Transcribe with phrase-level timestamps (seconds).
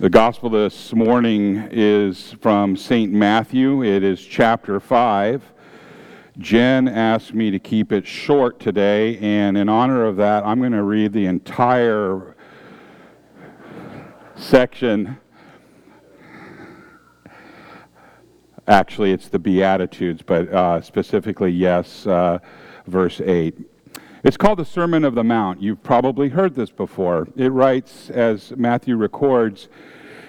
[0.00, 3.12] The gospel this morning is from St.
[3.12, 3.82] Matthew.
[3.82, 5.42] It is chapter 5.
[6.38, 10.70] Jen asked me to keep it short today, and in honor of that, I'm going
[10.70, 12.36] to read the entire
[14.36, 15.18] section.
[18.68, 22.38] Actually, it's the Beatitudes, but uh, specifically, yes, uh,
[22.86, 23.58] verse 8.
[24.24, 25.62] It's called the Sermon of the Mount.
[25.62, 27.28] You've probably heard this before.
[27.36, 29.68] It writes, as Matthew records,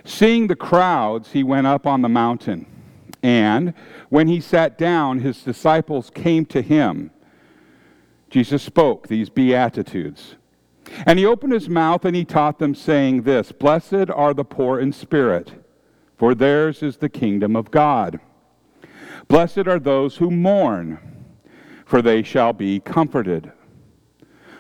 [0.05, 2.65] Seeing the crowds, he went up on the mountain.
[3.21, 3.73] And
[4.09, 7.11] when he sat down, his disciples came to him.
[8.29, 10.36] Jesus spoke these Beatitudes.
[11.06, 14.79] And he opened his mouth and he taught them, saying this Blessed are the poor
[14.79, 15.51] in spirit,
[16.17, 18.19] for theirs is the kingdom of God.
[19.28, 21.00] Blessed are those who mourn,
[21.86, 23.51] for they shall be comforted.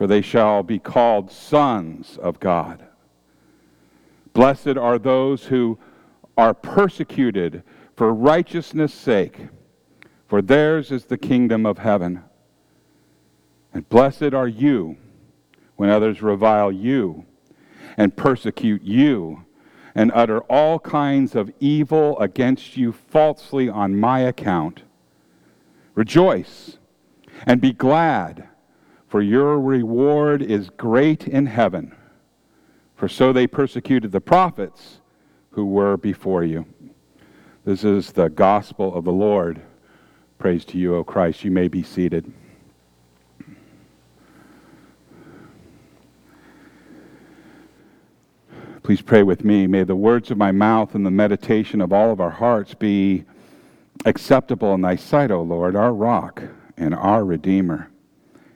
[0.00, 2.82] for they shall be called sons of God.
[4.32, 5.78] Blessed are those who
[6.38, 7.62] are persecuted
[7.94, 9.48] for righteousness' sake,
[10.26, 12.22] for theirs is the kingdom of heaven.
[13.74, 14.96] And blessed are you
[15.76, 17.26] when others revile you
[17.98, 19.44] and persecute you
[19.94, 24.82] and utter all kinds of evil against you falsely on my account.
[25.94, 26.78] Rejoice
[27.46, 28.46] and be glad
[29.10, 31.92] for your reward is great in heaven.
[32.94, 35.00] For so they persecuted the prophets
[35.50, 36.64] who were before you.
[37.64, 39.60] This is the gospel of the Lord.
[40.38, 41.42] Praise to you, O Christ.
[41.42, 42.32] You may be seated.
[48.84, 49.66] Please pray with me.
[49.66, 53.24] May the words of my mouth and the meditation of all of our hearts be
[54.04, 56.44] acceptable in thy sight, O Lord, our rock
[56.76, 57.89] and our Redeemer.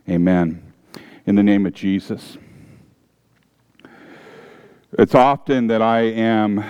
[0.07, 0.75] Amen.
[1.25, 2.37] In the name of Jesus.
[4.99, 6.63] It's often that I am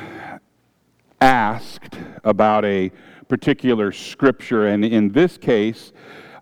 [1.21, 2.93] asked about a
[3.27, 5.93] particular scripture, and in this case,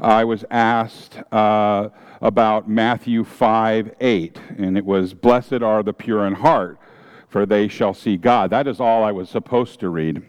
[0.00, 1.88] I was asked uh,
[2.20, 6.78] about Matthew 5 8, and it was, Blessed are the pure in heart,
[7.26, 8.50] for they shall see God.
[8.50, 10.22] That is all I was supposed to read.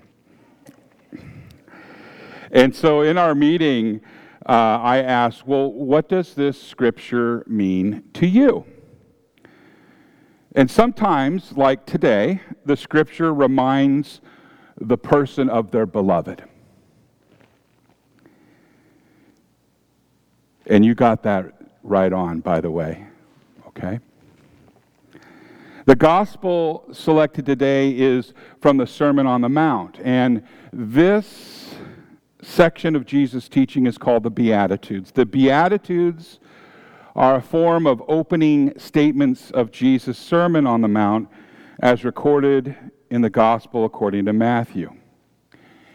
[2.51, 3.99] And so in our meeting,
[4.45, 8.65] uh, I asked, well, what does this scripture mean to you?
[10.55, 14.21] And sometimes, like today, the scripture reminds
[14.79, 16.43] the person of their beloved.
[20.67, 23.05] And you got that right on, by the way.
[23.67, 23.99] Okay?
[25.85, 29.99] The gospel selected today is from the Sermon on the Mount.
[30.01, 31.75] And this
[32.43, 35.11] section of Jesus' teaching is called the Beatitudes.
[35.11, 36.39] The Beatitudes
[37.15, 41.29] are a form of opening statements of Jesus' Sermon on the Mount
[41.79, 42.75] as recorded
[43.09, 44.93] in the Gospel according to Matthew.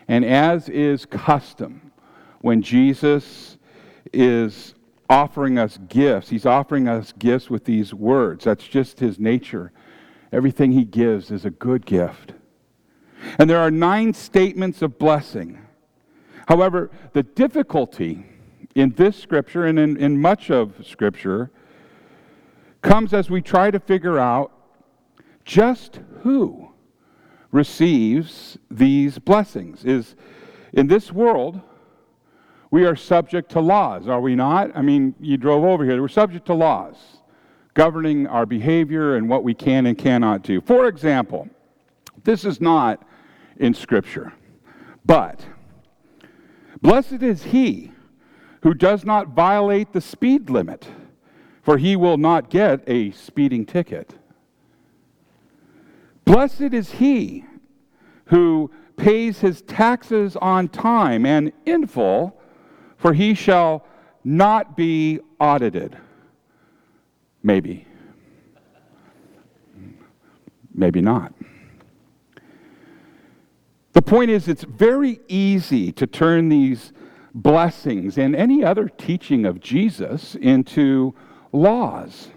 [0.07, 1.93] And as is custom,
[2.41, 3.59] when Jesus
[4.13, 4.75] is
[5.11, 8.45] offering us gifts, he's offering us gifts with these words.
[8.45, 9.73] That's just his nature.
[10.33, 12.35] Everything he gives is a good gift.
[13.39, 15.59] And there are nine statements of blessing
[16.49, 18.25] However, the difficulty
[18.75, 21.51] in this scripture and in, in much of scripture
[22.81, 24.51] comes as we try to figure out
[25.45, 26.71] just who
[27.53, 29.85] receives these blessings.
[29.85, 30.17] Is
[30.73, 31.61] in this world,
[32.71, 34.75] we are subject to laws, are we not?
[34.75, 36.97] I mean, you drove over here, we're subject to laws
[37.75, 40.63] governing our behavior and what we can and cannot do.
[40.63, 41.47] For example,
[42.25, 43.07] this is not
[43.59, 44.33] in Scripture,
[45.05, 45.45] but
[46.81, 47.93] Blessed is he
[48.63, 50.87] who does not violate the speed limit,
[51.63, 54.15] for he will not get a speeding ticket.
[56.25, 57.45] Blessed is he
[58.27, 62.41] who pays his taxes on time and in full,
[62.97, 63.87] for he shall
[64.25, 65.97] not be audited.
[67.43, 67.87] Maybe.
[70.75, 71.33] Maybe not.
[73.99, 76.93] The point is, it's very easy to turn these
[77.35, 81.17] blessings and any other teaching of Jesus into
[81.51, 82.29] laws.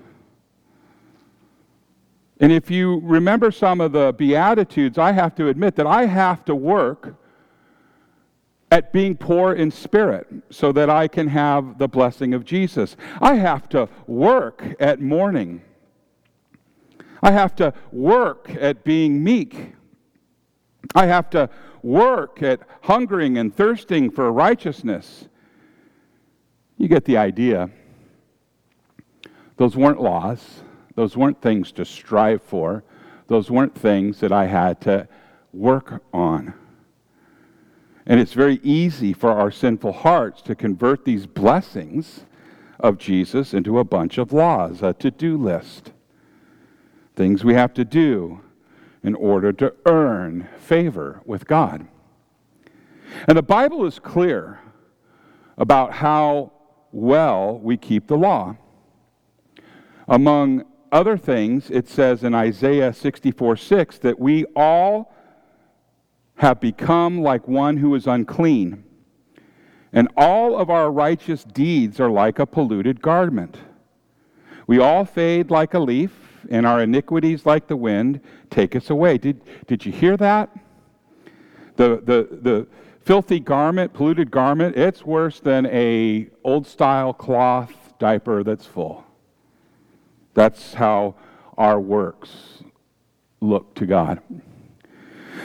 [2.39, 6.43] And if you remember some of the Beatitudes, I have to admit that I have
[6.45, 7.13] to work
[8.71, 12.97] at being poor in spirit so that I can have the blessing of Jesus.
[13.21, 15.61] I have to work at mourning.
[17.21, 19.75] I have to work at being meek.
[20.95, 21.49] I have to
[21.83, 25.27] work at hungering and thirsting for righteousness.
[26.77, 27.69] You get the idea.
[29.57, 30.61] Those weren't laws.
[30.95, 32.83] Those weren't things to strive for.
[33.27, 35.07] Those weren't things that I had to
[35.53, 36.53] work on.
[38.05, 42.25] And it's very easy for our sinful hearts to convert these blessings
[42.79, 45.91] of Jesus into a bunch of laws, a to do list.
[47.15, 48.41] Things we have to do
[49.03, 51.87] in order to earn favor with God.
[53.27, 54.59] And the Bible is clear
[55.57, 56.53] about how
[56.91, 58.57] well we keep the law.
[60.07, 65.13] Among other things, it says in Isaiah 64 6 that we all
[66.35, 68.83] have become like one who is unclean,
[69.93, 73.57] and all of our righteous deeds are like a polluted garment.
[74.67, 79.17] We all fade like a leaf, and our iniquities, like the wind, take us away.
[79.17, 80.49] Did, did you hear that?
[81.75, 82.67] The, the, the
[83.03, 89.05] filthy garment, polluted garment, it's worse than a old style cloth diaper that's full.
[90.33, 91.15] That's how
[91.57, 92.63] our works
[93.41, 94.21] look to God.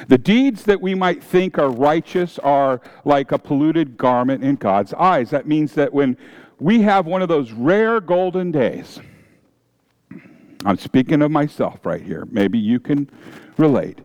[0.08, 4.92] The deeds that we might think are righteous are like a polluted garment in God's
[4.94, 5.30] eyes.
[5.30, 6.16] That means that when
[6.58, 9.00] we have one of those rare golden days,
[10.64, 12.26] I'm speaking of myself right here.
[12.30, 13.10] Maybe you can
[13.56, 14.00] relate.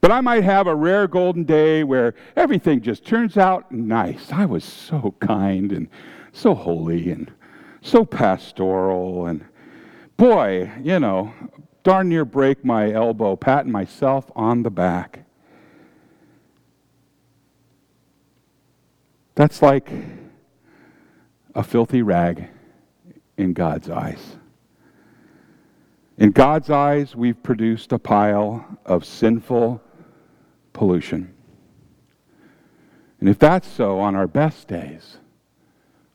[0.00, 4.32] But I might have a rare golden day where everything just turns out nice.
[4.32, 5.88] I was so kind and
[6.32, 7.32] so holy and
[7.80, 9.44] so pastoral and
[10.16, 11.32] boy, you know,
[11.82, 15.24] darn near break my elbow, patting myself on the back.
[19.34, 19.90] That's like
[21.54, 22.48] a filthy rag
[23.36, 24.37] in God's eyes.
[26.18, 29.80] In God's eyes, we've produced a pile of sinful
[30.72, 31.32] pollution.
[33.20, 35.18] And if that's so on our best days,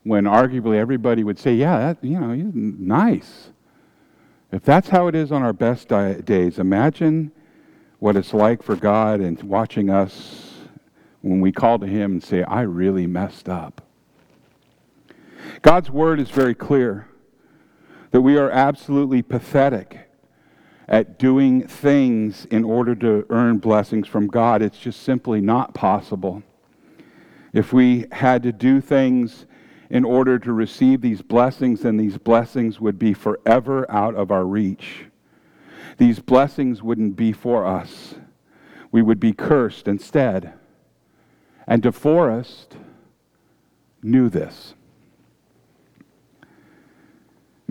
[0.03, 3.51] when arguably everybody would say, yeah, that, you know, nice.
[4.51, 7.31] If that's how it is on our best days, imagine
[7.99, 10.51] what it's like for God and watching us
[11.21, 13.81] when we call to Him and say, I really messed up.
[15.61, 17.07] God's word is very clear
[18.13, 20.07] that we are absolutely pathetic
[20.87, 24.61] at doing things in order to earn blessings from God.
[24.61, 26.43] It's just simply not possible.
[27.53, 29.47] If we had to do things
[29.89, 34.45] in order to receive these blessings, and these blessings would be forever out of our
[34.45, 35.05] reach.
[35.97, 38.13] These blessings wouldn't be for us.
[38.91, 40.53] We would be cursed instead.
[41.65, 42.77] And DeForrest
[44.03, 44.75] knew this.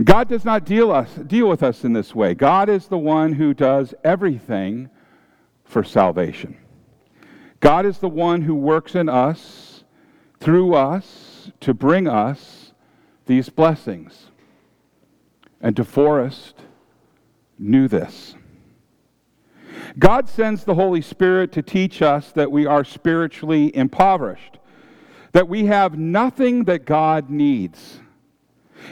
[0.05, 2.35] God does not deal, us, deal with us in this way.
[2.35, 4.89] God is the one who does everything
[5.65, 6.57] for salvation.
[7.61, 9.85] God is the one who works in us,
[10.41, 12.73] through us, to bring us
[13.27, 14.27] these blessings.
[15.61, 16.55] And DeForrest
[17.59, 18.35] knew this.
[19.99, 24.59] God sends the Holy Spirit to teach us that we are spiritually impoverished,
[25.33, 28.01] that we have nothing that God needs.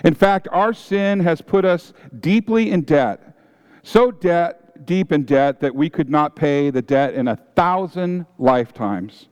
[0.04, 3.36] In fact, our sin has put us deeply in debt,
[3.82, 8.26] so debt, deep in debt that we could not pay the debt in a thousand
[8.38, 9.28] lifetimes,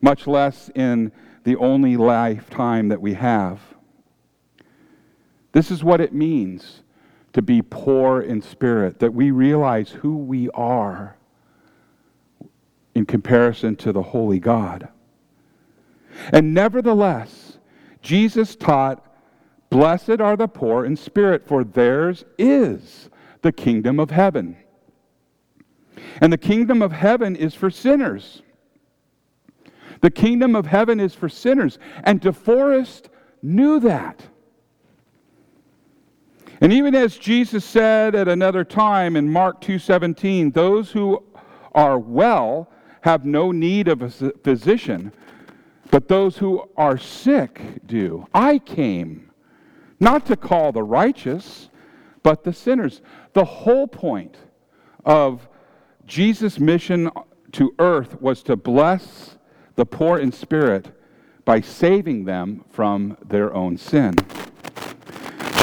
[0.00, 1.12] much less in
[1.44, 3.60] the only lifetime that we have.
[5.52, 6.82] This is what it means
[7.32, 11.16] to be poor in spirit, that we realize who we are
[12.94, 14.88] in comparison to the holy God.
[16.32, 17.58] And nevertheless,
[18.02, 19.06] Jesus taught,
[19.70, 23.08] Blessed are the poor in spirit, for theirs is
[23.42, 24.56] the kingdom of heaven.
[26.20, 28.42] And the kingdom of heaven is for sinners.
[30.00, 31.78] The kingdom of heaven is for sinners.
[32.02, 33.08] And DeForrest
[33.42, 34.26] knew that.
[36.60, 41.22] And even as Jesus said at another time in Mark 2:17, those who
[41.74, 42.68] are well
[43.02, 45.12] have no need of a physician,
[45.90, 48.26] but those who are sick do.
[48.34, 49.29] I came
[50.00, 51.68] not to call the righteous,
[52.22, 53.02] but the sinners.
[53.34, 54.36] The whole point
[55.04, 55.48] of
[56.06, 57.10] Jesus' mission
[57.52, 59.36] to earth was to bless
[59.76, 60.90] the poor in spirit
[61.44, 64.14] by saving them from their own sin.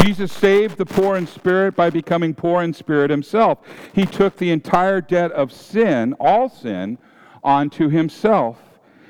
[0.01, 3.59] Jesus saved the poor in spirit by becoming poor in spirit himself.
[3.93, 6.97] He took the entire debt of sin, all sin,
[7.43, 8.57] onto himself,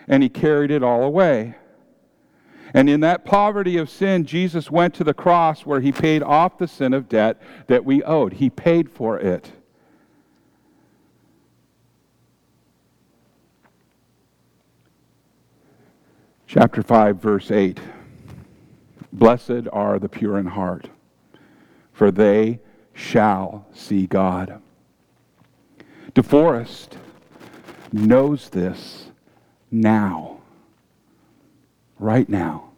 [0.08, 1.56] and he carried it all away.
[2.74, 6.58] And in that poverty of sin, Jesus went to the cross where he paid off
[6.58, 8.34] the sin of debt that we owed.
[8.34, 9.52] He paid for it.
[16.46, 17.80] Chapter 5, verse 8.
[19.12, 20.90] Blessed are the pure in heart,
[21.92, 22.60] for they
[22.94, 24.62] shall see God.
[26.14, 26.98] DeForrest
[27.92, 29.08] knows this
[29.70, 30.37] now,
[32.00, 32.70] right now.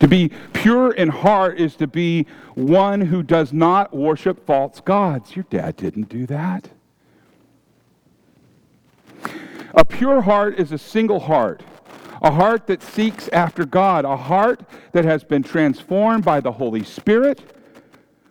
[0.00, 5.36] To be pure in heart is to be one who does not worship false gods.
[5.36, 6.70] Your dad didn't do that.
[9.74, 11.62] A pure heart is a single heart
[12.24, 16.82] a heart that seeks after God, a heart that has been transformed by the Holy
[16.82, 17.54] Spirit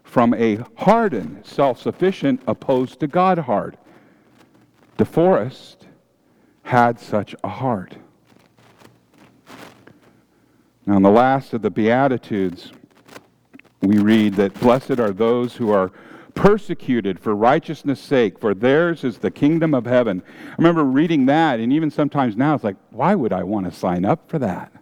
[0.03, 3.77] from a hardened, self sufficient, opposed to God heart.
[4.97, 5.85] DeForrest
[6.63, 7.95] had such a heart.
[10.85, 12.73] Now, in the last of the Beatitudes,
[13.81, 15.91] we read that blessed are those who are
[16.35, 20.21] persecuted for righteousness' sake, for theirs is the kingdom of heaven.
[20.51, 23.71] I remember reading that, and even sometimes now it's like, why would I want to
[23.71, 24.73] sign up for that?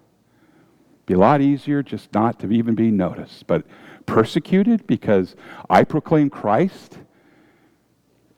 [1.05, 3.45] Be a lot easier just not to even be noticed.
[3.45, 3.65] But
[4.05, 5.35] persecuted because
[5.69, 6.97] I proclaim Christ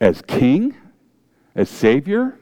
[0.01, 0.75] as king,
[1.55, 2.37] as savior.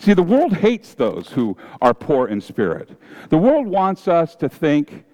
[0.00, 2.88] See, the world hates those who are poor in spirit.
[3.28, 5.04] The world wants us to think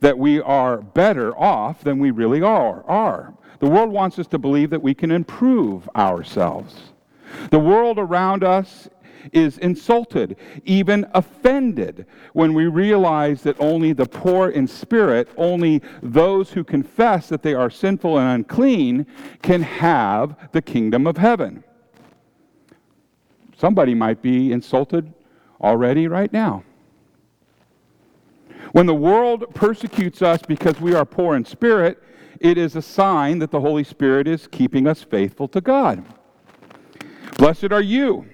[0.00, 2.84] that we are better off than we really are.
[2.84, 3.32] are.
[3.60, 6.92] The world wants us to believe that we can improve ourselves.
[7.50, 8.90] The world around us
[9.32, 16.50] is insulted, even offended, when we realize that only the poor in spirit, only those
[16.50, 19.06] who confess that they are sinful and unclean,
[19.40, 21.64] can have the kingdom of heaven.
[23.56, 25.12] Somebody might be insulted
[25.60, 26.62] already right now.
[28.72, 32.02] When the world persecutes us because we are poor in spirit,
[32.40, 36.04] it is a sign that the Holy Spirit is keeping us faithful to God.
[37.38, 38.26] Blessed are you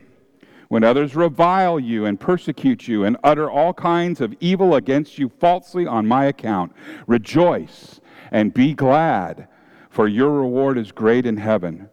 [0.69, 5.29] when others revile you and persecute you and utter all kinds of evil against you
[5.29, 6.73] falsely on my account.
[7.07, 8.01] Rejoice
[8.31, 9.47] and be glad,
[9.91, 11.89] for your reward is great in heaven.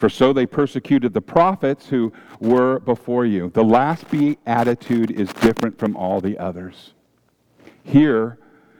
[0.00, 3.50] For so they persecuted the prophets who were before you.
[3.50, 6.94] The last beatitude is different from all the others.
[7.84, 8.38] Here,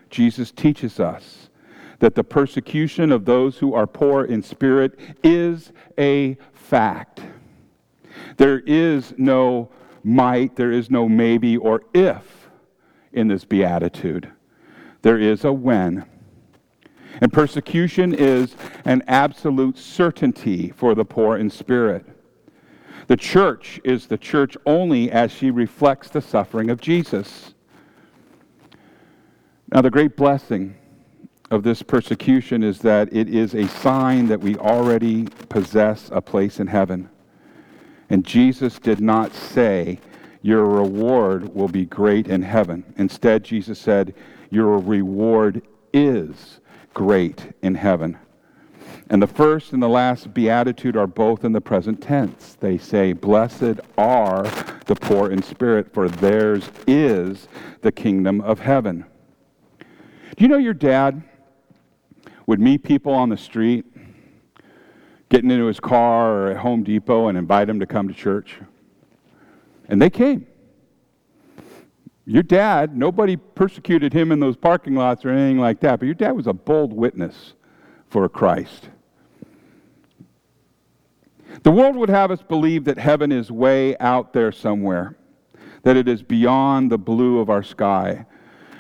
[0.09, 1.51] Jesus teaches us
[1.99, 7.21] that the persecution of those who are poor in spirit is a fact.
[8.39, 9.69] There is no
[10.03, 12.49] might, there is no maybe or if
[13.13, 14.33] in this beatitude.
[15.03, 16.07] There is a when.
[17.21, 22.07] And persecution is an absolute certainty for the poor in spirit.
[23.09, 27.55] The church is the church only as she reflects the suffering of Jesus.
[29.73, 30.77] Now, the great blessing
[31.51, 36.61] of this persecution is that it is a sign that we already possess a place
[36.61, 37.09] in heaven.
[38.09, 39.99] And Jesus did not say,
[40.43, 42.85] Your reward will be great in heaven.
[42.97, 44.15] Instead, Jesus said,
[44.51, 45.63] Your reward
[45.93, 46.60] is
[46.95, 48.19] great in heaven.
[49.09, 52.57] And the first and the last beatitude are both in the present tense.
[52.61, 54.45] They say, Blessed are
[54.87, 57.49] the poor in spirit, for theirs is
[57.83, 59.05] the kingdom of heaven.
[59.79, 61.23] Do you know your dad
[62.51, 63.85] would meet people on the street,
[65.29, 68.59] getting into his car or at Home Depot and invite them to come to church.
[69.89, 70.47] And they came.
[72.31, 76.15] Your dad, nobody persecuted him in those parking lots or anything like that, but your
[76.15, 77.55] dad was a bold witness
[78.07, 78.89] for Christ.
[81.65, 85.17] The world would have us believe that heaven is way out there somewhere,
[85.83, 88.27] that it is beyond the blue of our sky,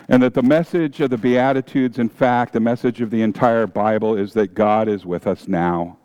[0.09, 4.17] and that the message of the Beatitudes, in fact, the message of the entire Bible,
[4.17, 5.99] is that God is with us now.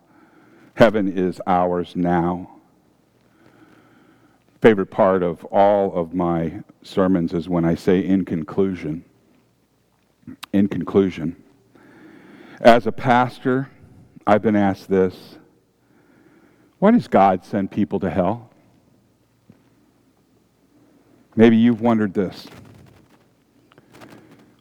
[0.73, 2.54] Heaven is ours now.
[4.65, 9.05] Favorite part of all of my sermons is when I say in conclusion.
[10.53, 11.35] In conclusion.
[12.59, 13.69] As a pastor,
[14.25, 15.37] I've been asked this
[16.79, 18.49] why does God send people to hell?
[21.35, 22.47] Maybe you've wondered this.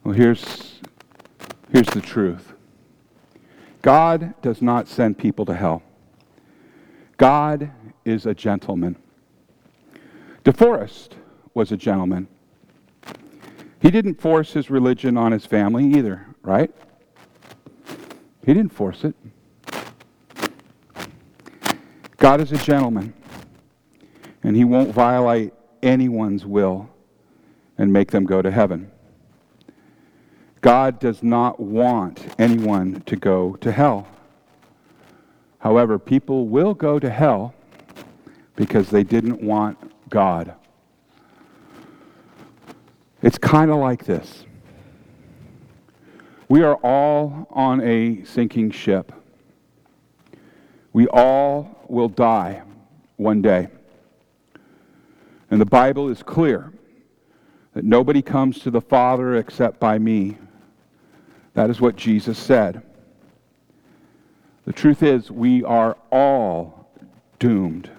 [0.03, 0.81] Well, here's,
[1.71, 2.53] here's the truth
[3.81, 5.81] God does not send people to hell,
[7.17, 7.71] God
[8.05, 8.97] is a gentleman.
[10.45, 11.09] DeForrest
[11.55, 12.27] was a gentleman.
[13.81, 16.71] He didn't force his religion on his family either, right?
[18.45, 19.15] He didn't force it.
[22.17, 23.13] God is a gentleman,
[24.43, 26.89] and he won't violate anyone's will
[27.79, 28.91] and make them go to heaven.
[30.61, 34.07] God does not want anyone to go to hell.
[35.57, 37.55] However, people will go to hell
[38.55, 39.84] because they didn't want
[40.15, 40.53] God.
[43.21, 44.45] It's kind of like this.
[46.47, 49.11] We are all on a sinking ship.
[50.93, 52.61] We all will die
[53.17, 53.67] one day.
[55.51, 56.71] And the Bible is clear
[57.73, 60.37] that nobody comes to the Father except by me.
[61.55, 62.81] That is what Jesus said.
[64.63, 66.89] The truth is, we are all
[67.37, 67.89] doomed.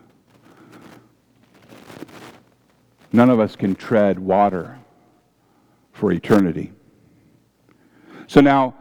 [3.17, 4.79] None of us can tread water
[5.91, 6.75] for eternity.
[8.27, 8.75] So now,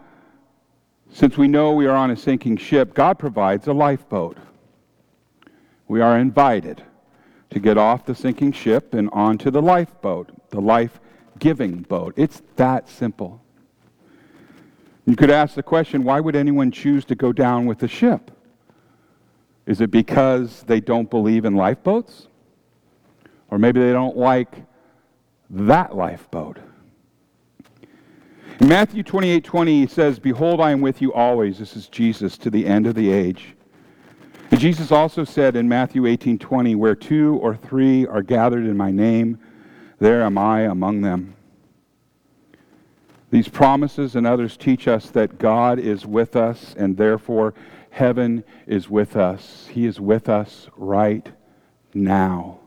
[1.09, 4.37] since we know we are on a sinking ship, God provides a lifeboat.
[5.87, 6.83] We are invited
[7.51, 10.99] to get off the sinking ship and onto the lifeboat, the life
[11.39, 12.13] giving boat.
[12.17, 13.41] It's that simple.
[15.05, 18.31] You could ask the question why would anyone choose to go down with the ship?
[19.65, 22.27] Is it because they don't believe in lifeboats?
[23.49, 24.63] Or maybe they don't like
[25.49, 26.59] that lifeboat?
[28.59, 31.59] In Matthew 28 20, he says, Behold, I am with you always.
[31.59, 33.55] This is Jesus to the end of the age.
[34.51, 38.77] And Jesus also said in Matthew 18 20, Where two or three are gathered in
[38.77, 39.39] my name,
[39.99, 41.35] there am I among them.
[43.31, 47.53] These promises and others teach us that God is with us, and therefore
[47.89, 49.67] heaven is with us.
[49.71, 51.29] He is with us right
[51.93, 52.59] now.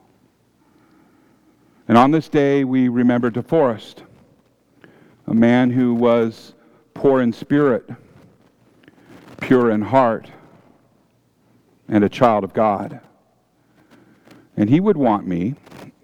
[1.88, 4.04] And on this day, we remember DeForrest
[5.26, 6.54] a man who was
[6.94, 7.88] poor in spirit,
[9.42, 10.30] pure in heart,
[11.86, 13.00] and a child of God.
[14.56, 15.54] And he would want me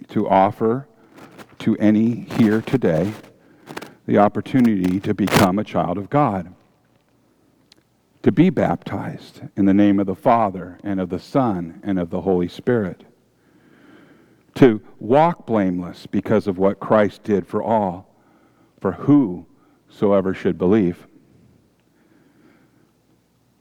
[0.09, 0.87] to offer
[1.61, 3.13] to any here today
[4.07, 6.55] the opportunity to become a child of God,
[8.23, 12.11] to be baptized in the name of the Father and of the Son and of
[12.11, 13.05] the Holy Spirit,
[14.55, 18.15] to walk blameless because of what Christ did for all
[18.81, 21.07] for whosoever should believe.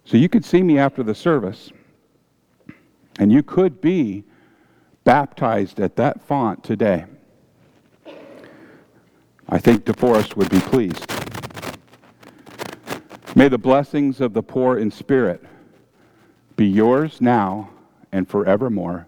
[0.06, 1.72] So you could see me after the service,
[3.18, 4.26] and you could be
[5.06, 7.06] baptized at that font today.
[9.48, 11.10] I think DeForrest would be pleased.
[13.36, 15.44] May the blessings of the poor in spirit
[16.56, 17.70] be yours now
[18.12, 19.08] and forevermore.